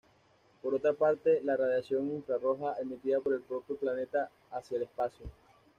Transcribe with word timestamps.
Por 0.63 0.73
otra 0.73 0.93
parte, 0.93 1.41
la 1.43 1.55
radiación 1.55 2.09
infrarroja, 2.11 2.73
emitida 2.81 3.19
por 3.19 3.35
el 3.35 3.41
propio 3.41 3.75
planeta 3.77 4.31
hacia 4.49 4.77
el 4.77 4.83
espacio. 4.85 5.27